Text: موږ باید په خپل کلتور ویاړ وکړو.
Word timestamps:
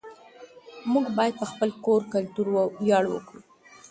موږ 0.91 1.05
باید 1.17 1.33
په 1.41 1.45
خپل 1.51 1.69
کلتور 2.13 2.47
ویاړ 2.83 3.03
وکړو. 3.09 3.41